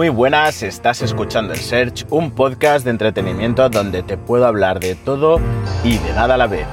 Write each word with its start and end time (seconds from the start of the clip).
Muy 0.00 0.08
buenas, 0.08 0.62
estás 0.62 1.02
escuchando 1.02 1.52
el 1.52 1.58
Search, 1.58 2.06
un 2.08 2.30
podcast 2.30 2.86
de 2.86 2.90
entretenimiento 2.90 3.68
donde 3.68 4.02
te 4.02 4.16
puedo 4.16 4.46
hablar 4.46 4.80
de 4.80 4.94
todo 4.94 5.38
y 5.84 5.98
de 5.98 6.14
nada 6.14 6.36
a 6.36 6.38
la 6.38 6.46
vez. 6.46 6.66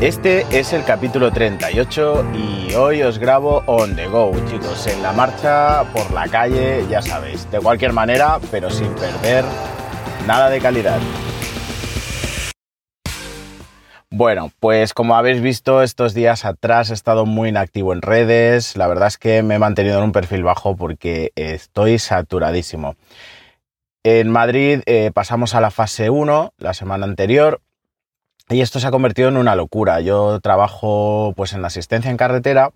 Este 0.00 0.46
es 0.50 0.72
el 0.72 0.82
capítulo 0.84 1.30
38 1.30 2.24
y 2.34 2.72
hoy 2.72 3.02
os 3.02 3.18
grabo 3.18 3.64
on 3.66 3.96
the 3.96 4.06
go, 4.06 4.32
chicos, 4.48 4.86
en 4.86 5.02
la 5.02 5.12
marcha, 5.12 5.84
por 5.92 6.10
la 6.10 6.26
calle, 6.26 6.86
ya 6.88 7.02
sabéis, 7.02 7.46
de 7.50 7.60
cualquier 7.60 7.92
manera, 7.92 8.38
pero 8.50 8.70
sin 8.70 8.88
perder 8.94 9.44
nada 10.26 10.48
de 10.48 10.58
calidad. 10.58 11.00
Bueno, 14.16 14.52
pues 14.60 14.94
como 14.94 15.16
habéis 15.16 15.40
visto 15.40 15.82
estos 15.82 16.14
días 16.14 16.44
atrás 16.44 16.90
he 16.90 16.94
estado 16.94 17.26
muy 17.26 17.48
inactivo 17.48 17.92
en 17.92 18.00
redes, 18.00 18.76
la 18.76 18.86
verdad 18.86 19.08
es 19.08 19.18
que 19.18 19.42
me 19.42 19.56
he 19.56 19.58
mantenido 19.58 19.98
en 19.98 20.04
un 20.04 20.12
perfil 20.12 20.44
bajo 20.44 20.76
porque 20.76 21.32
estoy 21.34 21.98
saturadísimo. 21.98 22.94
En 24.04 24.30
Madrid 24.30 24.82
eh, 24.86 25.10
pasamos 25.12 25.56
a 25.56 25.60
la 25.60 25.72
fase 25.72 26.10
1 26.10 26.52
la 26.58 26.74
semana 26.74 27.06
anterior 27.06 27.60
y 28.48 28.60
esto 28.60 28.78
se 28.78 28.86
ha 28.86 28.92
convertido 28.92 29.30
en 29.30 29.36
una 29.36 29.56
locura. 29.56 30.00
Yo 30.00 30.38
trabajo 30.38 31.32
pues 31.34 31.52
en 31.52 31.64
asistencia 31.64 32.08
en 32.12 32.16
carretera 32.16 32.70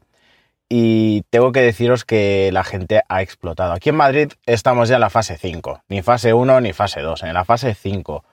y 0.69 1.23
tengo 1.31 1.53
que 1.53 1.63
deciros 1.63 2.05
que 2.05 2.51
la 2.53 2.65
gente 2.65 3.03
ha 3.09 3.23
explotado. 3.23 3.75
Aquí 3.75 3.91
en 3.91 3.97
Madrid 3.97 4.33
estamos 4.47 4.89
ya 4.89 4.97
en 4.97 5.03
la 5.03 5.11
fase 5.11 5.39
5, 5.39 5.85
ni 5.89 6.03
fase 6.03 6.35
1 6.35 6.61
ni 6.63 6.73
fase 6.73 7.01
2, 7.01 7.23
en 7.23 7.35
la 7.35 7.45
fase 7.45 7.77
5 7.77 8.25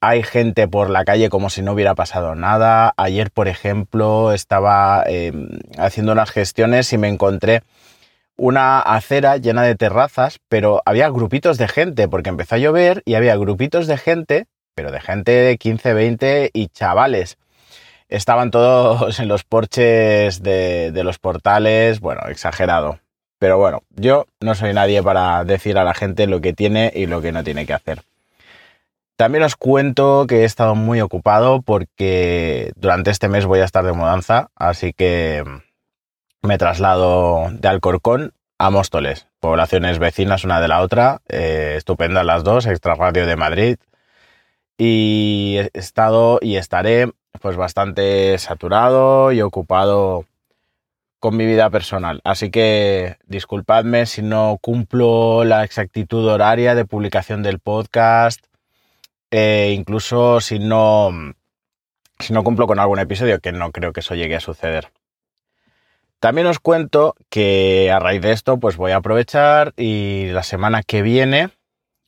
hay 0.00 0.22
gente 0.22 0.68
por 0.68 0.90
la 0.90 1.04
calle 1.04 1.28
como 1.28 1.50
si 1.50 1.62
no 1.62 1.72
hubiera 1.72 1.94
pasado 1.94 2.34
nada. 2.34 2.94
Ayer, 2.96 3.30
por 3.30 3.48
ejemplo, 3.48 4.32
estaba 4.32 5.02
em, 5.06 5.48
haciendo 5.76 6.12
unas 6.12 6.30
gestiones 6.30 6.92
y 6.92 6.98
me 6.98 7.08
encontré 7.08 7.62
una 8.36 8.80
acera 8.80 9.36
llena 9.38 9.62
de 9.62 9.74
terrazas, 9.74 10.38
pero 10.48 10.82
había 10.84 11.08
grupitos 11.10 11.58
de 11.58 11.66
gente, 11.68 12.08
porque 12.08 12.30
empezó 12.30 12.54
a 12.54 12.58
llover 12.58 13.02
y 13.04 13.14
había 13.14 13.36
grupitos 13.36 13.88
de 13.88 13.98
gente, 13.98 14.46
pero 14.76 14.92
de 14.92 15.00
gente 15.00 15.32
de 15.32 15.58
15, 15.58 15.92
20 15.92 16.50
y 16.52 16.68
chavales. 16.68 17.36
Estaban 18.08 18.50
todos 18.50 19.18
en 19.18 19.28
los 19.28 19.44
porches 19.44 20.42
de, 20.42 20.92
de 20.92 21.04
los 21.04 21.18
portales, 21.18 22.00
bueno, 22.00 22.22
exagerado. 22.28 23.00
Pero 23.40 23.58
bueno, 23.58 23.82
yo 23.90 24.26
no 24.40 24.54
soy 24.54 24.72
nadie 24.72 25.02
para 25.02 25.44
decir 25.44 25.78
a 25.78 25.84
la 25.84 25.94
gente 25.94 26.26
lo 26.26 26.40
que 26.40 26.52
tiene 26.52 26.92
y 26.94 27.06
lo 27.06 27.20
que 27.20 27.32
no 27.32 27.44
tiene 27.44 27.66
que 27.66 27.74
hacer. 27.74 28.02
También 29.18 29.42
os 29.42 29.56
cuento 29.56 30.28
que 30.28 30.42
he 30.42 30.44
estado 30.44 30.76
muy 30.76 31.00
ocupado 31.00 31.60
porque 31.60 32.70
durante 32.76 33.10
este 33.10 33.28
mes 33.28 33.46
voy 33.46 33.58
a 33.58 33.64
estar 33.64 33.84
de 33.84 33.90
mudanza, 33.90 34.52
así 34.54 34.92
que 34.92 35.42
me 36.40 36.56
traslado 36.56 37.48
de 37.50 37.66
Alcorcón 37.66 38.32
a 38.58 38.70
Móstoles, 38.70 39.26
poblaciones 39.40 39.98
vecinas 39.98 40.44
una 40.44 40.60
de 40.60 40.68
la 40.68 40.82
otra, 40.82 41.20
eh, 41.28 41.74
estupendas 41.76 42.24
las 42.24 42.44
dos, 42.44 42.66
extra 42.66 42.94
radio 42.94 43.26
de 43.26 43.34
Madrid. 43.34 43.78
Y 44.78 45.56
he 45.58 45.70
estado 45.74 46.38
y 46.40 46.54
estaré 46.54 47.10
pues 47.40 47.56
bastante 47.56 48.38
saturado 48.38 49.32
y 49.32 49.40
ocupado 49.42 50.26
con 51.18 51.36
mi 51.36 51.44
vida 51.44 51.70
personal. 51.70 52.20
Así 52.22 52.52
que 52.52 53.16
disculpadme 53.26 54.06
si 54.06 54.22
no 54.22 54.58
cumplo 54.60 55.42
la 55.42 55.64
exactitud 55.64 56.24
horaria 56.28 56.76
de 56.76 56.84
publicación 56.84 57.42
del 57.42 57.58
podcast 57.58 58.47
eh, 59.30 59.74
incluso 59.76 60.40
si 60.40 60.58
no, 60.58 61.10
si 62.18 62.32
no 62.32 62.44
cumplo 62.44 62.66
con 62.66 62.78
algún 62.78 62.98
episodio, 62.98 63.40
que 63.40 63.52
no 63.52 63.70
creo 63.72 63.92
que 63.92 64.00
eso 64.00 64.14
llegue 64.14 64.36
a 64.36 64.40
suceder. 64.40 64.92
También 66.20 66.48
os 66.48 66.58
cuento 66.58 67.14
que 67.30 67.92
a 67.92 68.00
raíz 68.00 68.22
de 68.22 68.32
esto, 68.32 68.58
pues 68.58 68.76
voy 68.76 68.90
a 68.90 68.96
aprovechar 68.96 69.72
y 69.76 70.26
la 70.32 70.42
semana 70.42 70.82
que 70.82 71.02
viene 71.02 71.50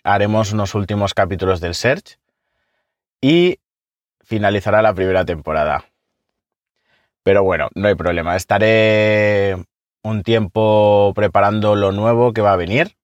haremos 0.03 0.53
unos 0.53 0.75
últimos 0.75 1.15
capítulos 1.15 1.61
del 1.61 1.75
Search 1.75 2.19
y 3.21 3.61
finalizará 4.25 4.83
la 4.83 4.95
primera 4.95 5.25
temporada. 5.25 5.85
Pero 7.23 7.45
bueno, 7.45 7.69
no 7.75 7.87
hay 7.87 7.95
problema. 7.95 8.35
Estaré 8.35 9.57
un 10.03 10.23
tiempo 10.23 11.13
preparando 11.15 11.77
lo 11.77 11.93
nuevo 11.93 12.33
que 12.33 12.41
va 12.41 12.55
a 12.55 12.57
venir 12.57 12.97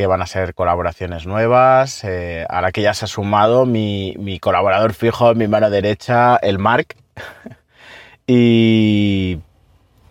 que 0.00 0.06
van 0.06 0.22
a 0.22 0.26
ser 0.26 0.54
colaboraciones 0.54 1.26
nuevas. 1.26 2.04
Eh, 2.04 2.46
ahora 2.48 2.72
que 2.72 2.80
ya 2.80 2.94
se 2.94 3.04
ha 3.04 3.08
sumado 3.08 3.66
mi, 3.66 4.14
mi 4.18 4.38
colaborador 4.38 4.94
fijo, 4.94 5.34
mi 5.34 5.46
mano 5.46 5.68
derecha, 5.68 6.36
el 6.36 6.58
Mark. 6.58 6.96
y 8.26 9.40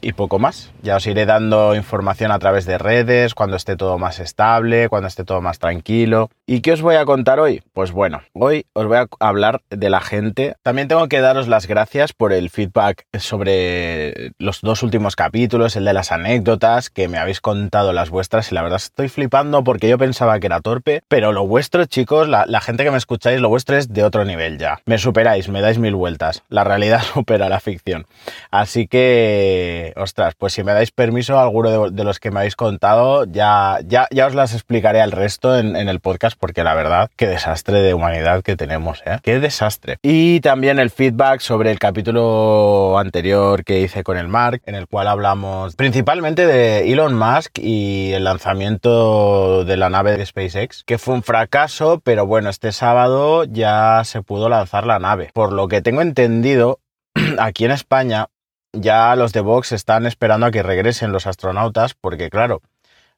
y 0.01 0.13
poco 0.13 0.39
más. 0.39 0.71
Ya 0.81 0.95
os 0.95 1.07
iré 1.07 1.25
dando 1.25 1.75
información 1.75 2.31
a 2.31 2.39
través 2.39 2.65
de 2.65 2.77
redes, 2.77 3.35
cuando 3.35 3.57
esté 3.57 3.75
todo 3.75 3.97
más 3.97 4.19
estable, 4.19 4.89
cuando 4.89 5.07
esté 5.07 5.23
todo 5.23 5.41
más 5.41 5.59
tranquilo. 5.59 6.29
¿Y 6.45 6.61
qué 6.61 6.71
os 6.71 6.81
voy 6.81 6.95
a 6.95 7.05
contar 7.05 7.39
hoy? 7.39 7.61
Pues 7.73 7.91
bueno, 7.91 8.21
hoy 8.33 8.65
os 8.73 8.87
voy 8.87 8.97
a 8.97 9.07
hablar 9.19 9.61
de 9.69 9.89
la 9.89 10.01
gente. 10.01 10.55
También 10.63 10.87
tengo 10.87 11.07
que 11.07 11.21
daros 11.21 11.47
las 11.47 11.67
gracias 11.67 12.13
por 12.13 12.33
el 12.33 12.49
feedback 12.49 13.05
sobre 13.19 14.31
los 14.39 14.61
dos 14.61 14.83
últimos 14.83 15.15
capítulos, 15.15 15.75
el 15.75 15.85
de 15.85 15.93
las 15.93 16.11
anécdotas, 16.11 16.89
que 16.89 17.07
me 17.07 17.17
habéis 17.17 17.41
contado 17.41 17.93
las 17.93 18.09
vuestras 18.09 18.51
y 18.51 18.55
la 18.55 18.61
verdad 18.61 18.77
estoy 18.77 19.09
flipando 19.09 19.63
porque 19.63 19.89
yo 19.89 19.97
pensaba 19.97 20.39
que 20.39 20.47
era 20.47 20.61
torpe, 20.61 21.03
pero 21.07 21.31
lo 21.31 21.45
vuestro, 21.45 21.85
chicos, 21.85 22.27
la, 22.27 22.45
la 22.45 22.61
gente 22.61 22.83
que 22.83 22.91
me 22.91 22.97
escucháis, 22.97 23.39
lo 23.39 23.49
vuestro 23.49 23.77
es 23.77 23.93
de 23.93 24.03
otro 24.03 24.25
nivel 24.25 24.57
ya. 24.57 24.79
Me 24.85 24.97
superáis, 24.97 25.49
me 25.49 25.61
dais 25.61 25.77
mil 25.77 25.95
vueltas. 25.95 26.43
La 26.49 26.63
realidad 26.63 27.01
supera 27.13 27.49
la 27.49 27.59
ficción. 27.59 28.05
Así 28.51 28.87
que 28.87 29.88
ostras, 29.95 30.35
pues 30.37 30.53
si 30.53 30.63
me 30.63 30.73
dais 30.73 30.91
permiso, 30.91 31.39
alguno 31.39 31.89
de, 31.89 32.03
los 32.03 32.19
que 32.19 32.31
me 32.31 32.39
habéis 32.39 32.55
contado, 32.55 33.25
ya, 33.25 33.79
ya, 33.85 34.07
ya 34.11 34.27
os 34.27 34.35
las 34.35 34.53
explicaré 34.53 35.01
al 35.01 35.11
resto 35.11 35.57
en, 35.57 35.75
el 35.75 35.99
podcast, 35.99 36.37
porque 36.39 36.63
la 36.63 36.75
verdad, 36.75 37.09
qué 37.15 37.27
desastre 37.27 37.81
de 37.81 37.93
humanidad 37.93 38.43
que 38.43 38.55
tenemos, 38.55 39.01
¿eh? 39.05 39.19
Qué 39.23 39.39
desastre. 39.39 39.97
Y 40.01 40.39
también 40.41 40.79
el 40.79 40.89
feedback 40.89 41.39
sobre 41.39 41.71
el 41.71 41.79
capítulo 41.79 42.97
anterior 42.99 43.63
que 43.63 43.79
hice 43.81 44.03
con 44.03 44.17
el 44.17 44.27
Mark, 44.27 44.61
en 44.65 44.75
el 44.75 44.87
cual 44.87 45.07
hablamos 45.07 45.75
principalmente 45.75 46.45
de 46.45 46.91
Elon 46.91 47.15
Musk 47.15 47.57
y 47.57 48.11
el 48.13 48.23
lanzamiento 48.23 49.63
de 49.65 49.77
la 49.77 49.89
nave 49.89 50.17
de 50.17 50.25
SpaceX, 50.25 50.83
que 50.83 50.97
fue 50.97 51.13
un 51.13 51.23
fracaso, 51.23 52.01
pero 52.03 52.25
bueno, 52.25 52.49
este 52.49 52.71
sábado 52.71 53.45
ya 53.45 54.01
se 54.03 54.21
pudo 54.21 54.49
lanzar 54.49 54.85
la 54.85 54.99
nave. 54.99 55.31
Por 55.33 55.53
lo 55.53 55.67
que 55.67 55.81
tengo 55.81 56.01
entendido, 56.01 56.79
aquí 57.39 57.65
en 57.65 57.71
España 57.71 58.27
ya 58.73 59.15
los 59.15 59.33
de 59.33 59.41
Vox 59.41 59.71
están 59.71 60.05
esperando 60.05 60.45
a 60.45 60.51
que 60.51 60.63
regresen 60.63 61.11
los 61.11 61.27
astronautas, 61.27 61.93
porque 61.93 62.29
claro, 62.29 62.61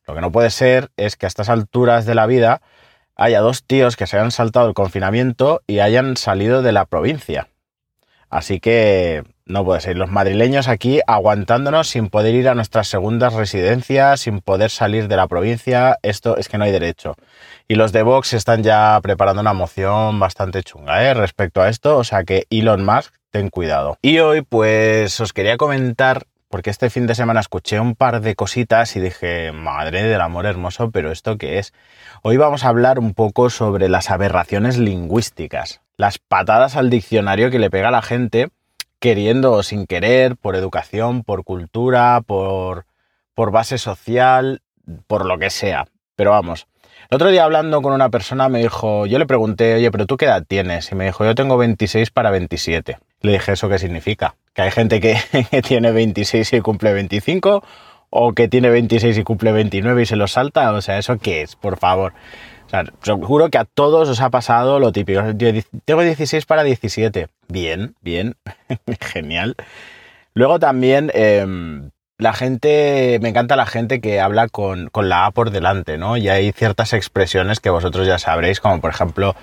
lo 0.08 0.16
que 0.16 0.22
no 0.22 0.32
puede 0.32 0.50
ser 0.50 0.92
es 0.98 1.16
que 1.16 1.26
a 1.26 1.28
estas 1.28 1.50
alturas 1.50 2.06
de 2.06 2.16
la 2.16 2.26
vida 2.26 2.62
haya 3.16 3.42
dos 3.42 3.64
tíos 3.64 3.96
que 3.96 4.08
se 4.08 4.18
hayan 4.18 4.32
saltado 4.32 4.68
el 4.68 4.74
confinamiento 4.74 5.62
y 5.68 5.80
hayan 5.80 6.18
salido 6.18 6.62
de 6.62 6.72
la 6.72 6.86
provincia. 6.86 7.48
Así 8.30 8.62
que 8.62 9.24
no 9.46 9.66
puede 9.66 9.82
ser. 9.82 9.98
Los 9.98 10.10
madrileños 10.10 10.70
aquí 10.70 11.02
aguantándonos 11.06 11.90
sin 11.90 12.10
poder 12.10 12.34
ir 12.34 12.48
a 12.48 12.56
nuestras 12.56 12.88
segundas 12.88 13.34
residencias, 13.34 14.22
sin 14.22 14.40
poder 14.40 14.72
salir 14.72 15.10
de 15.10 15.18
la 15.18 15.28
provincia, 15.28 15.98
esto 16.02 16.38
es 16.38 16.48
que 16.48 16.58
no 16.58 16.64
hay 16.64 16.72
derecho. 16.72 17.16
Y 17.68 17.76
los 17.76 17.92
de 17.92 18.04
Vox 18.04 18.34
están 18.34 18.64
ya 18.64 18.98
preparando 19.04 19.42
una 19.42 19.54
moción 19.54 20.20
bastante 20.20 20.64
chunga 20.64 21.04
¿eh? 21.04 21.14
respecto 21.14 21.62
a 21.62 21.68
esto, 21.68 21.98
o 21.98 22.04
sea 22.06 22.24
que 22.24 22.48
Elon 22.50 22.86
Musk 22.86 23.14
ten 23.32 23.50
cuidado. 23.50 23.98
Y 24.02 24.20
hoy 24.20 24.42
pues 24.42 25.20
os 25.20 25.34
quería 25.34 25.58
comentar, 25.58 26.28
porque 26.50 26.70
este 26.70 26.90
fin 26.90 27.08
de 27.08 27.16
semana 27.16 27.40
escuché 27.40 27.80
un 27.80 27.96
par 27.96 28.22
de 28.22 28.36
cositas 28.36 28.96
y 28.96 29.00
dije, 29.00 29.52
madre 29.52 30.04
del 30.04 30.22
amor 30.22 30.46
hermoso, 30.46 30.92
pero 30.92 31.12
¿esto 31.12 31.38
qué 31.38 31.58
es? 31.58 31.74
Hoy 32.22 32.38
vamos 32.38 32.64
a 32.64 32.70
hablar 32.70 33.00
un 33.00 33.14
poco 33.14 33.50
sobre 33.50 33.90
las 33.90 34.12
aberraciones 34.12 34.78
lingüísticas, 34.78 35.82
las 35.98 36.20
patadas 36.20 36.76
al 36.76 36.90
diccionario 36.90 37.50
que 37.50 37.60
le 37.60 37.72
pega 37.72 37.88
a 37.88 37.92
la 37.92 38.02
gente 38.02 38.50
queriendo 39.00 39.54
o 39.54 39.64
sin 39.64 39.88
querer, 39.88 40.36
por 40.36 40.56
educación, 40.56 41.24
por 41.24 41.44
cultura, 41.44 42.22
por, 42.22 42.86
por 43.34 43.52
base 43.52 43.80
social, 43.80 44.62
por 45.08 45.26
lo 45.26 45.40
que 45.40 45.50
sea. 45.50 45.88
Pero 46.16 46.32
vamos, 46.32 46.68
el 47.10 47.16
otro 47.16 47.30
día 47.30 47.44
hablando 47.44 47.82
con 47.82 47.94
una 47.94 48.10
persona 48.10 48.48
me 48.48 48.60
dijo, 48.60 49.08
yo 49.08 49.18
le 49.18 49.26
pregunté, 49.26 49.74
oye, 49.74 49.90
pero 49.90 50.06
tú 50.06 50.18
qué 50.18 50.26
edad 50.26 50.46
tienes? 50.48 50.92
Y 50.92 50.96
me 50.96 51.06
dijo, 51.06 51.26
yo 51.26 51.34
tengo 51.34 51.58
26 51.58 52.12
para 52.12 52.30
27. 52.30 53.00
Le 53.22 53.34
dije, 53.34 53.54
¿eso 53.54 53.70
qué 53.70 53.78
significa? 53.78 54.36
¿Que 54.54 54.64
hay 54.64 54.72
gente 54.72 55.00
que, 55.00 55.18
tiene 55.68 55.92
26 55.92 56.54
y 56.54 56.62
cumple 56.62 56.94
25? 56.94 57.64
¿O 58.10 58.34
que 58.34 58.48
tiene 58.48 58.70
26 58.70 59.18
y 59.20 59.24
cumple 59.24 59.52
29 59.52 60.02
y 60.02 60.06
se 60.06 60.16
lo 60.16 60.28
salta? 60.28 60.72
O 60.74 60.82
sea, 60.82 60.98
¿eso 60.98 61.18
qué 61.18 61.44
es? 61.44 61.56
Por 61.56 61.78
favor. 61.78 62.14
O 62.66 62.70
sea, 62.70 62.84
seguro 63.02 63.50
que 63.50 63.58
a 63.58 63.66
todos 63.66 64.10
os 64.10 64.22
ha 64.22 64.30
pasado 64.30 64.80
lo 64.80 64.92
típico. 64.92 65.22
tengo 65.86 66.02
16 66.02 66.46
para 66.46 66.64
17. 66.64 67.28
Bien, 67.48 67.96
bien. 68.02 68.36
Genial. 69.00 69.56
Luego 70.34 70.60
también... 70.60 71.12
Em, 71.14 71.92
la 72.18 72.34
gente, 72.34 73.18
me 73.20 73.30
encanta 73.30 73.56
la 73.56 73.66
gente 73.66 74.00
que 74.00 74.20
habla 74.20 74.48
con, 74.48 74.92
con, 74.92 75.10
la 75.10 75.26
A 75.26 75.32
por 75.32 75.50
delante, 75.50 75.98
¿no? 75.98 76.18
Y 76.18 76.30
hay 76.30 76.52
ciertas 76.52 76.94
expresiones 76.94 77.60
que 77.60 77.72
vosotros 77.72 78.06
ya 78.06 78.20
sabréis, 78.20 78.60
como 78.60 78.80
por 78.80 78.92
ejemplo 78.92 79.36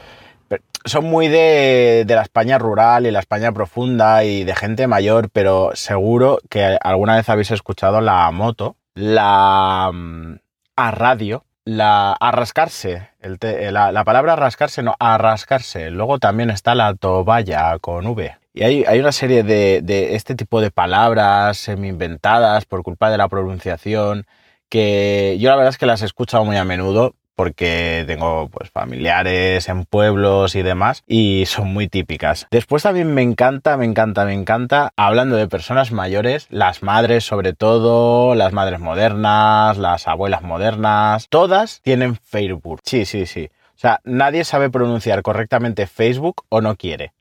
son 0.85 1.05
muy 1.05 1.29
de, 1.29 2.05
la 2.09 2.23
España 2.23 2.59
rural 2.59 3.07
y 3.07 3.11
la 3.11 3.21
España 3.21 3.53
profunda 3.53 4.25
y 4.25 4.45
de 4.45 4.55
gente 4.55 4.87
mayor, 4.87 5.31
pero 5.31 5.71
seguro 5.75 6.39
que 6.49 6.79
alguna 6.81 7.17
vez 7.17 7.29
habéis 7.29 7.51
escuchado 7.51 8.01
la 8.01 8.31
moto, 8.31 8.77
la 8.95 9.91
mm, 9.93 10.37
a 10.77 10.91
radio, 10.91 11.45
la 11.65 12.13
arrascarse, 12.13 13.11
el 13.21 13.39
la, 13.73 14.05
palabra 14.05 14.35
arrascarse, 14.35 14.83
no, 14.83 14.95
arrascarse. 14.99 15.91
Luego 15.91 16.19
también 16.19 16.51
está 16.51 16.75
la 16.75 16.95
toballa 16.95 17.79
con 17.79 18.07
V. 18.07 18.37
Y 18.55 18.63
hay, 18.63 18.85
hay 18.85 18.99
una 18.99 19.13
serie 19.13 19.43
de, 19.43 19.81
de, 19.83 20.15
este 20.17 20.35
tipo 20.35 20.61
de 20.61 20.71
palabras 20.71 21.59
semi-inventadas 21.59 22.65
por 22.65 22.83
culpa 22.83 23.11
de 23.11 23.19
la 23.19 23.29
pronunciación 23.29 24.27
que 24.69 25.37
yo 25.41 25.49
la 25.51 25.57
verdad 25.57 25.71
es 25.71 25.79
que 25.79 25.87
las 25.87 26.03
he 26.03 26.07
escuchado 26.07 26.45
muy 26.45 26.57
a 26.57 26.65
menudo 26.65 27.15
porque 27.39 28.03
tengo 28.09 28.49
pues 28.49 28.69
familiares 28.69 29.69
en 29.69 29.85
pueblos 29.85 30.57
y 30.57 30.63
demás 30.63 31.05
y 31.07 31.45
son 31.47 31.73
muy 31.73 31.87
típicas. 31.87 32.49
Después 32.51 32.83
también 32.83 33.15
me 33.15 33.23
encanta, 33.23 33.77
me 33.77 33.85
encanta, 33.85 34.25
me 34.25 34.35
encanta, 34.35 34.93
hablando 34.97 35.37
de 35.37 35.47
personas 35.47 35.93
mayores, 35.93 36.49
las 36.51 36.83
madres 36.83 37.23
sobre 37.23 37.53
todo, 37.53 38.35
las 38.35 38.53
madres 38.53 38.81
modernas, 38.81 39.79
las 39.79 40.09
abuelas 40.09 40.43
modernas, 40.43 41.29
todas 41.29 41.81
tienen 41.83 42.17
Facebook. 42.17 42.81
Sí, 42.83 43.05
sí, 43.05 43.25
sí. 43.25 43.51
O 43.77 43.79
sea, 43.79 44.01
nadie 44.03 44.43
sabe 44.43 44.69
pronunciar 44.69 45.23
correctamente 45.23 45.87
Facebook 45.87 46.43
o 46.49 46.61
no 46.61 46.75
quiere. 46.75 47.13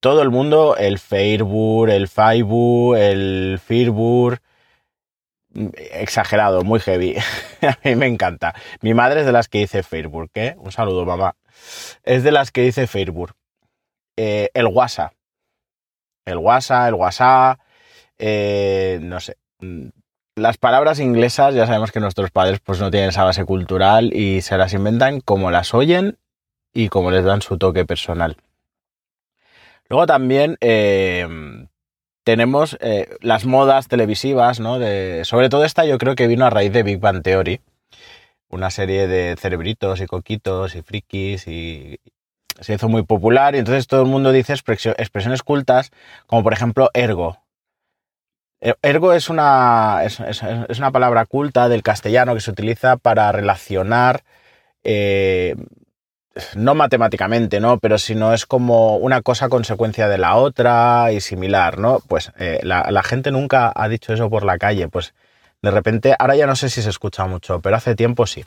Todo 0.00 0.20
el 0.20 0.28
mundo, 0.28 0.76
el 0.76 0.98
Facebook, 0.98 1.88
el 1.88 2.08
Facebook, 2.08 2.96
el 2.96 3.58
Facebook, 3.58 4.38
exagerado, 5.54 6.62
muy 6.62 6.80
heavy. 6.80 7.16
a 7.62 7.78
mí 7.84 7.96
me 7.96 8.06
encanta. 8.06 8.54
Mi 8.80 8.94
madre 8.94 9.20
es 9.20 9.26
de 9.26 9.32
las 9.32 9.48
que 9.48 9.58
dice 9.58 9.82
Facebook, 9.82 10.30
¿eh? 10.34 10.54
Un 10.58 10.72
saludo, 10.72 11.04
mamá. 11.04 11.36
Es 12.02 12.22
de 12.22 12.32
las 12.32 12.50
que 12.50 12.62
dice 12.62 12.86
Facebook. 12.86 13.32
Eh, 14.16 14.50
el 14.54 14.66
WhatsApp. 14.66 15.12
El 16.24 16.38
WhatsApp, 16.38 16.88
el 16.88 16.94
WhatsApp. 16.94 17.60
Eh, 18.18 18.98
no 19.02 19.20
sé. 19.20 19.36
Las 20.34 20.56
palabras 20.56 20.98
inglesas, 20.98 21.54
ya 21.54 21.66
sabemos 21.66 21.92
que 21.92 22.00
nuestros 22.00 22.30
padres 22.30 22.60
pues 22.60 22.80
no 22.80 22.90
tienen 22.90 23.10
esa 23.10 23.24
base 23.24 23.44
cultural 23.44 24.14
y 24.14 24.40
se 24.40 24.56
las 24.56 24.72
inventan 24.72 25.20
como 25.20 25.50
las 25.50 25.74
oyen 25.74 26.18
y 26.72 26.88
como 26.88 27.10
les 27.10 27.24
dan 27.24 27.42
su 27.42 27.58
toque 27.58 27.84
personal. 27.84 28.36
Luego 29.88 30.06
también 30.06 30.56
eh, 30.60 31.61
tenemos 32.24 32.76
eh, 32.80 33.16
las 33.20 33.44
modas 33.44 33.88
televisivas, 33.88 34.60
¿no? 34.60 34.78
De, 34.78 35.24
sobre 35.24 35.48
todo 35.48 35.64
esta 35.64 35.84
yo 35.84 35.98
creo 35.98 36.14
que 36.14 36.26
vino 36.26 36.44
a 36.44 36.50
raíz 36.50 36.72
de 36.72 36.82
Big 36.82 37.00
Bang 37.00 37.22
Theory, 37.22 37.60
una 38.48 38.70
serie 38.70 39.06
de 39.08 39.36
cerebritos 39.36 40.00
y 40.00 40.06
coquitos 40.06 40.74
y 40.74 40.82
frikis 40.82 41.48
y 41.48 41.98
se 42.60 42.74
hizo 42.74 42.88
muy 42.88 43.02
popular 43.02 43.54
y 43.54 43.58
entonces 43.58 43.86
todo 43.86 44.02
el 44.02 44.08
mundo 44.08 44.30
dice 44.30 44.52
expresiones 44.52 45.42
cultas 45.42 45.90
como 46.26 46.42
por 46.42 46.52
ejemplo 46.52 46.90
ergo. 46.94 47.38
E, 48.60 48.74
ergo 48.82 49.12
es 49.12 49.28
una, 49.28 50.02
es, 50.04 50.20
una 50.78 50.92
palabra 50.92 51.26
culta 51.26 51.68
del 51.68 51.82
castellano 51.82 52.34
que 52.34 52.40
se 52.40 52.50
utiliza 52.50 52.96
para 52.96 53.32
relacionar 53.32 54.22
eh, 54.84 55.56
no 56.54 56.74
matemáticamente, 56.74 57.60
¿no? 57.60 57.78
Pero 57.78 57.98
si 57.98 58.14
no 58.14 58.32
es 58.32 58.46
como 58.46 58.96
una 58.96 59.22
cosa 59.22 59.48
consecuencia 59.48 60.08
de 60.08 60.18
la 60.18 60.36
otra 60.36 61.12
y 61.12 61.20
similar, 61.20 61.78
¿no? 61.78 62.00
Pues 62.08 62.32
eh, 62.38 62.60
la, 62.62 63.02
gente 63.02 63.30
nunca 63.30 63.72
ha 63.74 63.88
dicho 63.88 64.12
eso 64.12 64.30
por 64.30 64.44
la 64.44 64.58
calle, 64.58 64.88
pues 64.88 65.14
de 65.60 65.70
repente, 65.70 66.14
ahora 66.18 66.34
ya 66.34 66.46
no 66.46 66.56
sé 66.56 66.68
si 66.68 66.82
se 66.82 66.90
escucha 66.90 67.26
mucho, 67.26 67.60
pero 67.60 67.76
hace 67.76 67.94
tiempo 67.94 68.26
sí. 68.26 68.44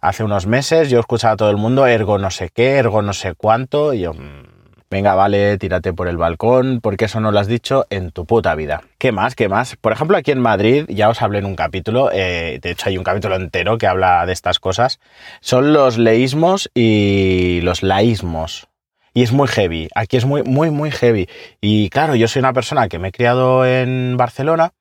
Hace 0.00 0.22
unos 0.22 0.46
meses 0.46 0.90
yo 0.90 1.00
escuchaba 1.00 1.34
a 1.34 1.36
todo 1.36 1.50
el 1.50 1.56
mundo 1.56 1.86
ergo 1.86 2.18
no 2.18 2.30
sé 2.30 2.50
qué, 2.50 2.76
ergo 2.76 3.02
no 3.02 3.12
sé 3.12 3.34
cuánto, 3.34 3.94
y 3.94 4.00
yo, 4.00 4.12
mm, 4.12 4.53
venga, 4.94 5.16
vale, 5.16 5.58
tírate 5.58 5.92
por 5.92 6.06
el 6.06 6.16
balcón, 6.16 6.78
porque 6.80 7.06
eso 7.06 7.18
no 7.18 7.32
lo 7.32 7.40
has 7.40 7.48
dicho 7.48 7.84
en 7.90 8.12
tu 8.12 8.26
puta 8.26 8.54
vida. 8.54 8.84
¿Qué 8.98 9.10
más? 9.10 9.34
¿Qué 9.34 9.48
más? 9.48 9.74
Por 9.74 9.90
ejemplo, 9.90 10.16
aquí 10.16 10.30
en 10.30 10.38
Madrid, 10.38 10.84
ya 10.88 11.08
os 11.08 11.20
hablé 11.20 11.40
en 11.40 11.46
un 11.46 11.56
capítulo, 11.56 12.10
eh, 12.12 12.60
de 12.62 12.70
hecho 12.70 12.88
hay 12.88 12.96
un 12.96 13.02
capítulo 13.02 13.34
entero 13.34 13.76
que 13.76 13.88
habla 13.88 14.24
de 14.24 14.32
estas 14.32 14.60
cosas, 14.60 15.00
son 15.40 15.72
los 15.72 15.98
leísmos 15.98 16.70
y 16.74 17.58
los 17.64 17.82
laísmos. 17.82 18.68
Y 19.14 19.24
es 19.24 19.32
muy 19.32 19.48
heavy, 19.48 19.88
aquí 19.96 20.16
es 20.16 20.26
muy, 20.26 20.44
muy, 20.44 20.70
muy 20.70 20.92
heavy. 20.92 21.28
Y 21.60 21.90
claro, 21.90 22.14
yo 22.14 22.28
soy 22.28 22.38
una 22.38 22.52
persona 22.52 22.88
que 22.88 23.00
me 23.00 23.08
he 23.08 23.12
criado 23.12 23.66
en 23.66 24.16
Barcelona 24.16 24.74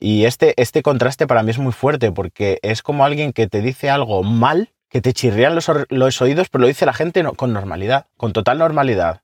y 0.00 0.24
este, 0.24 0.54
este 0.56 0.82
contraste 0.82 1.26
para 1.26 1.42
mí 1.42 1.50
es 1.50 1.58
muy 1.58 1.72
fuerte 1.72 2.10
porque 2.10 2.58
es 2.62 2.80
como 2.80 3.04
alguien 3.04 3.34
que 3.34 3.48
te 3.48 3.60
dice 3.60 3.90
algo 3.90 4.22
mal, 4.22 4.70
que 4.88 5.02
te 5.02 5.12
chirrían 5.12 5.54
los, 5.54 5.70
los 5.90 6.22
oídos, 6.22 6.48
pero 6.48 6.62
lo 6.62 6.68
dice 6.68 6.86
la 6.86 6.94
gente 6.94 7.22
con 7.36 7.52
normalidad, 7.52 8.06
con 8.16 8.32
total 8.32 8.56
normalidad 8.56 9.20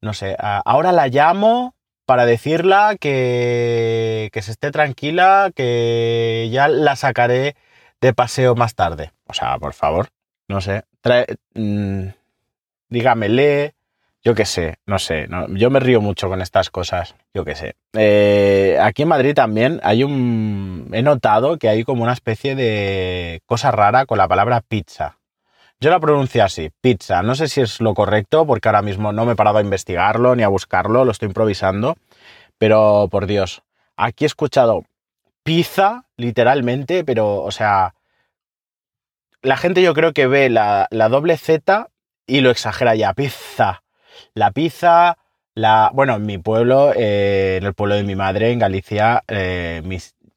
no 0.00 0.12
sé, 0.12 0.36
ahora 0.38 0.92
la 0.92 1.08
llamo 1.08 1.74
para 2.06 2.24
decirla 2.24 2.96
que, 2.98 4.30
que 4.32 4.42
se 4.42 4.52
esté 4.52 4.70
tranquila, 4.70 5.50
que 5.54 6.48
ya 6.50 6.68
la 6.68 6.96
sacaré 6.96 7.56
de 8.00 8.14
paseo 8.14 8.54
más 8.54 8.74
tarde. 8.74 9.12
O 9.26 9.34
sea, 9.34 9.58
por 9.58 9.74
favor, 9.74 10.08
no 10.48 10.60
sé, 10.60 10.84
trae, 11.00 11.26
mm, 11.54 12.08
dígamele, 12.88 13.74
yo 14.24 14.34
qué 14.34 14.44
sé, 14.44 14.76
no 14.86 14.98
sé, 14.98 15.28
yo 15.50 15.70
me 15.70 15.80
río 15.80 16.00
mucho 16.00 16.28
con 16.28 16.42
estas 16.42 16.70
cosas, 16.70 17.14
yo 17.34 17.44
qué 17.44 17.54
sé. 17.54 17.76
Eh, 17.94 18.78
aquí 18.80 19.02
en 19.02 19.08
Madrid 19.08 19.34
también 19.34 19.80
hay 19.82 20.02
un... 20.02 20.88
He 20.92 21.02
notado 21.02 21.58
que 21.58 21.68
hay 21.68 21.84
como 21.84 22.02
una 22.02 22.14
especie 22.14 22.54
de 22.54 23.42
cosa 23.46 23.70
rara 23.70 24.06
con 24.06 24.18
la 24.18 24.28
palabra 24.28 24.60
pizza. 24.60 25.17
Yo 25.80 25.90
la 25.90 26.00
pronuncio 26.00 26.42
así, 26.42 26.70
pizza. 26.80 27.22
No 27.22 27.36
sé 27.36 27.46
si 27.46 27.60
es 27.60 27.80
lo 27.80 27.94
correcto 27.94 28.44
porque 28.46 28.68
ahora 28.68 28.82
mismo 28.82 29.12
no 29.12 29.24
me 29.24 29.32
he 29.32 29.36
parado 29.36 29.58
a 29.58 29.62
investigarlo 29.62 30.34
ni 30.34 30.42
a 30.42 30.48
buscarlo, 30.48 31.04
lo 31.04 31.12
estoy 31.12 31.28
improvisando. 31.28 31.96
Pero 32.58 33.06
por 33.10 33.26
Dios, 33.26 33.62
aquí 33.96 34.24
he 34.24 34.26
escuchado 34.26 34.84
pizza, 35.44 36.04
literalmente, 36.16 37.04
pero, 37.04 37.44
o 37.44 37.52
sea, 37.52 37.94
la 39.40 39.56
gente 39.56 39.80
yo 39.80 39.94
creo 39.94 40.12
que 40.12 40.26
ve 40.26 40.50
la, 40.50 40.88
doble 40.90 41.36
Z 41.36 41.88
y 42.26 42.40
lo 42.40 42.50
exagera 42.50 42.96
ya. 42.96 43.14
Pizza. 43.14 43.84
La 44.34 44.50
pizza, 44.50 45.16
la. 45.54 45.92
Bueno, 45.94 46.16
en 46.16 46.26
mi 46.26 46.38
pueblo, 46.38 46.92
eh, 46.94 47.58
en 47.60 47.66
el 47.66 47.74
pueblo 47.74 47.94
de 47.94 48.02
mi 48.02 48.16
madre, 48.16 48.50
en 48.50 48.58
Galicia, 48.58 49.22
eh, 49.28 49.82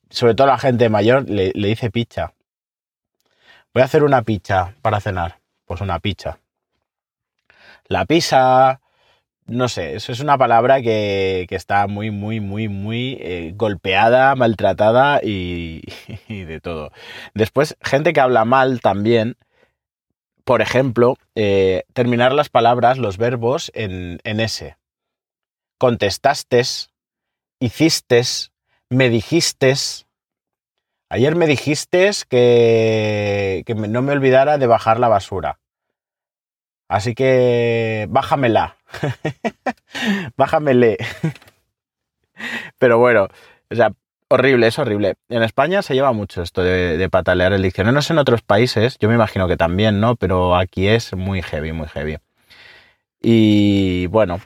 sobre 0.10 0.36
todo 0.36 0.48
la 0.48 0.60
gente 0.60 0.88
mayor 0.90 1.28
le, 1.28 1.52
le 1.56 1.68
dice 1.68 1.90
pizza. 1.90 2.34
Voy 3.74 3.82
a 3.82 3.86
hacer 3.86 4.04
una 4.04 4.24
pizza 4.24 4.76
para 4.82 5.00
cenar. 5.00 5.40
Pues 5.66 5.80
una 5.80 6.00
pizza. 6.00 6.40
La 7.88 8.06
pizza, 8.06 8.82
no 9.46 9.70
sé, 9.70 9.96
eso 9.96 10.12
es 10.12 10.20
una 10.20 10.38
palabra 10.38 10.82
que, 10.82 11.48
está 11.50 11.88
muy, 11.88 12.12
muy, 12.12 12.42
muy, 12.42 12.68
muy 12.68 13.18
eh, 13.22 13.54
golpeada, 13.56 14.36
maltratada 14.36 15.22
y, 15.24 15.82
de 16.28 16.60
todo. 16.62 16.92
Después, 17.34 17.78
gente 17.82 18.12
que 18.12 18.20
habla 18.20 18.44
mal 18.44 18.82
también, 18.82 19.38
por 20.44 20.62
ejemplo, 20.62 21.18
eh, 21.36 21.84
terminar 21.94 22.34
las 22.34 22.50
palabras, 22.50 22.98
los 22.98 23.18
verbos 23.18 23.72
en, 23.74 24.20
en 24.26 24.42
S. 24.42 24.76
Contestaste, 25.78 26.64
hiciste, 27.60 28.22
me 28.90 29.10
dijiste, 29.10 29.76
Ayer 31.14 31.36
me 31.36 31.46
dijiste 31.46 32.10
que, 32.30 33.66
no 33.68 34.02
me 34.02 34.14
olvidara 34.14 34.58
de 34.58 34.66
bajar 34.66 34.98
la 34.98 35.10
basura. 35.10 35.60
Así 36.88 37.16
que 37.16 38.08
bájamela. 38.10 38.78
Bájamele. 40.38 40.98
Pero 42.80 42.98
bueno, 42.98 43.28
o 43.70 43.76
sea, 43.76 43.92
horrible, 44.30 44.68
es 44.68 44.80
horrible. 44.80 45.16
En 45.28 45.44
España 45.44 45.82
se 45.82 45.96
lleva 45.96 46.14
mucho 46.14 46.42
esto 46.44 46.64
de, 46.64 47.10
patalear 47.12 47.52
el 47.52 47.62
diccionario. 47.62 48.00
No 48.00 48.06
en 48.10 48.18
otros 48.18 48.42
países, 48.42 48.98
yo 48.98 49.10
me 49.10 49.16
imagino 49.16 49.50
que 49.50 49.58
también, 49.58 50.00
¿no? 50.00 50.16
Pero 50.16 50.56
aquí 50.56 50.88
es 50.88 51.14
muy 51.14 51.42
heavy, 51.42 51.74
muy 51.74 51.90
heavy. 51.90 52.20
Y 53.22 54.08
bueno, 54.08 54.40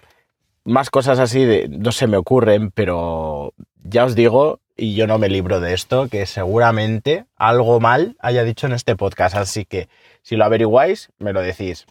más 0.64 0.90
cosas 0.90 1.20
así 1.20 1.46
de, 1.46 1.68
no 1.70 1.92
se 1.92 2.08
me 2.08 2.18
ocurren, 2.18 2.72
pero 2.72 3.54
ya 3.84 4.06
os 4.06 4.16
digo 4.16 4.62
y 4.78 4.96
yo 4.96 5.08
no 5.08 5.18
me 5.18 5.30
libro 5.30 5.60
de 5.60 5.74
esto, 5.74 6.08
que 6.10 6.26
seguramente 6.26 7.26
algo 7.38 7.80
mal 7.80 8.16
haya 8.20 8.44
dicho 8.44 8.68
en 8.68 8.74
este 8.74 8.96
podcast. 8.96 9.36
Así 9.36 9.66
que 9.66 9.88
si 10.22 10.36
lo 10.36 10.46
averiguáis, 10.46 11.10
me 11.18 11.34
lo 11.34 11.42
decís. 11.42 11.86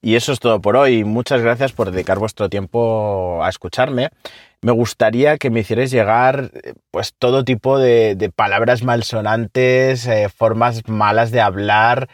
Y 0.00 0.14
eso 0.14 0.32
es 0.32 0.40
todo 0.40 0.60
por 0.60 0.76
hoy. 0.76 1.04
Muchas 1.04 1.42
gracias 1.42 1.72
por 1.72 1.90
dedicar 1.90 2.18
vuestro 2.18 2.48
tiempo 2.48 3.42
a 3.42 3.48
escucharme. 3.48 4.10
Me 4.60 4.72
gustaría 4.72 5.38
que 5.38 5.50
me 5.50 5.60
hicierais 5.60 5.90
llegar 5.90 6.50
pues 6.90 7.14
todo 7.18 7.44
tipo 7.44 7.78
de, 7.78 8.32
palabras 8.34 8.82
malsonantes, 8.82 10.06
eh, 10.06 10.28
formas 10.28 10.88
malas 10.88 11.30
de 11.30 11.40
hablar, 11.40 12.08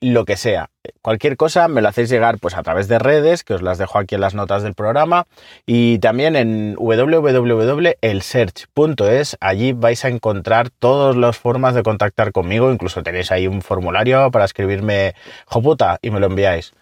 lo 0.00 0.24
que 0.24 0.36
sea. 0.36 0.70
Cualquier 1.02 1.36
cosa 1.36 1.68
me 1.68 1.82
lo 1.82 1.88
hacéis 1.88 2.08
llegar 2.08 2.38
pues 2.38 2.56
a 2.56 2.62
través 2.62 2.88
de 2.88 2.98
redes, 2.98 3.44
que 3.44 3.52
os 3.54 3.62
las 3.62 3.78
dejo 3.78 3.98
aquí 3.98 4.14
en 4.14 4.20
las 4.22 4.34
notas 4.34 4.62
del 4.62 4.74
programa, 4.74 5.26
y 5.66 5.98
también 5.98 6.36
en 6.36 6.74
www.elsearch.es, 6.76 9.36
allí 9.40 9.72
vais 9.72 10.04
a 10.04 10.08
encontrar 10.08 10.70
todas 10.70 11.16
las 11.16 11.36
formas 11.36 11.74
de 11.74 11.82
contactar 11.82 12.32
conmigo, 12.32 12.72
incluso 12.72 13.02
tenéis 13.02 13.30
ahí 13.30 13.46
un 13.46 13.60
formulario 13.62 14.30
para 14.30 14.46
escribirme 14.46 15.14
joputa 15.46 15.98
y 16.02 16.10
me 16.10 16.20
lo 16.20 16.26
enviáis. 16.26 16.72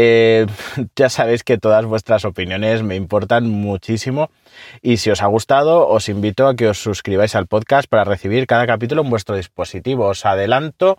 Eh, 0.00 0.46
ya 0.96 1.08
sabéis 1.08 1.42
que 1.42 1.58
todas 1.58 1.84
vuestras 1.84 2.24
opiniones 2.24 2.84
me 2.84 2.94
importan 2.94 3.48
muchísimo 3.48 4.30
y 4.80 4.98
si 4.98 5.10
os 5.10 5.22
ha 5.22 5.26
gustado 5.26 5.88
os 5.88 6.08
invito 6.08 6.46
a 6.46 6.54
que 6.54 6.68
os 6.68 6.78
suscribáis 6.78 7.34
al 7.34 7.48
podcast 7.48 7.88
para 7.88 8.04
recibir 8.04 8.46
cada 8.46 8.66
capítulo 8.66 9.02
en 9.02 9.10
vuestro 9.10 9.34
dispositivo. 9.34 10.06
Os 10.06 10.24
adelanto 10.24 10.98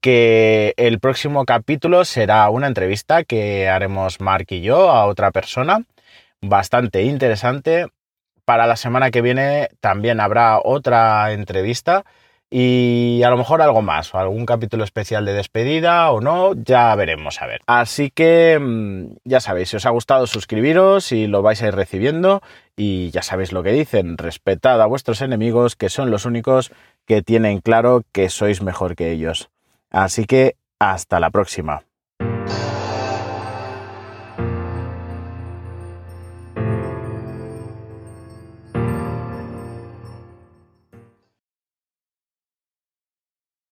que 0.00 0.74
el 0.76 0.98
próximo 1.00 1.44
capítulo 1.44 2.04
será 2.04 2.48
una 2.50 2.66
entrevista 2.66 3.24
que 3.24 3.68
haremos 3.68 4.20
Mark 4.20 4.46
y 4.50 4.62
yo 4.62 4.90
a 4.90 5.06
otra 5.06 5.30
persona, 5.30 5.84
bastante 6.40 7.02
interesante. 7.02 7.86
Para 8.44 8.66
la 8.66 8.76
semana 8.76 9.10
que 9.10 9.22
viene 9.22 9.68
también 9.80 10.20
habrá 10.20 10.58
otra 10.62 11.32
entrevista 11.32 12.04
y 12.50 13.22
a 13.24 13.30
lo 13.30 13.36
mejor 13.36 13.62
algo 13.62 13.80
más, 13.80 14.12
algún 14.12 14.44
capítulo 14.44 14.82
especial 14.82 15.24
de 15.24 15.34
despedida 15.34 16.10
o 16.10 16.20
no, 16.20 16.54
ya 16.54 16.92
veremos 16.96 17.40
a 17.40 17.46
ver. 17.46 17.60
Así 17.66 18.10
que 18.10 18.58
mm, 18.60 19.18
ya 19.24 19.38
sabéis, 19.38 19.68
si 19.68 19.76
os 19.76 19.86
ha 19.86 19.90
gustado 19.90 20.26
suscribiros 20.26 21.12
y 21.12 21.28
lo 21.28 21.42
vais 21.42 21.62
a 21.62 21.68
ir 21.68 21.74
recibiendo 21.76 22.42
y 22.76 23.10
ya 23.10 23.22
sabéis 23.22 23.52
lo 23.52 23.62
que 23.62 23.70
dicen, 23.70 24.18
respetad 24.18 24.82
a 24.82 24.86
vuestros 24.86 25.22
enemigos 25.22 25.76
que 25.76 25.90
son 25.90 26.10
los 26.10 26.24
únicos 26.24 26.72
que 27.06 27.22
tienen 27.22 27.60
claro 27.60 28.02
que 28.10 28.28
sois 28.30 28.62
mejor 28.62 28.96
que 28.96 29.12
ellos. 29.12 29.50
Así 29.90 30.24
que 30.24 30.56
hasta 30.78 31.20
la 31.20 31.30
próxima. 31.30 31.84